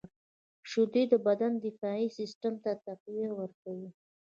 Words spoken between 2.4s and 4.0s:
ته تقویه ورکوي.